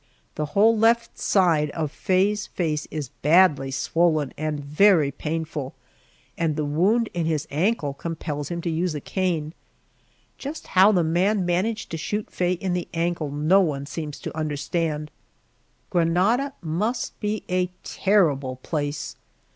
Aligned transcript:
The 0.33 0.47
whole 0.57 0.75
left 0.75 1.19
side 1.19 1.69
of 1.75 1.91
Faye's 1.91 2.47
face 2.47 2.87
is 2.89 3.09
badly 3.21 3.69
swollen 3.69 4.33
and 4.35 4.59
very 4.59 5.11
painful, 5.11 5.75
and 6.39 6.55
the 6.55 6.65
wound 6.65 7.09
in 7.13 7.27
his 7.27 7.47
ankle 7.51 7.93
compels 7.93 8.49
him 8.49 8.61
to 8.61 8.69
use 8.71 8.95
a 8.95 8.99
cane. 8.99 9.53
Just 10.39 10.65
how 10.73 10.91
the 10.91 11.03
man 11.03 11.45
managed 11.45 11.91
to 11.91 11.97
shoot 11.97 12.31
Faye 12.31 12.53
in 12.53 12.73
the 12.73 12.87
ankle 12.95 13.29
no 13.29 13.61
one 13.61 13.85
seems 13.85 14.19
to 14.21 14.35
understand. 14.35 15.11
Granada 15.91 16.53
must 16.63 17.19
be 17.19 17.43
a 17.47 17.69
terrible 17.83 18.55
place! 18.63 19.15